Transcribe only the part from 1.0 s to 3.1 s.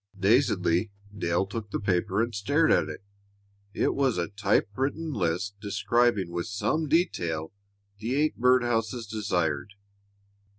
Dale took the paper and stared at it.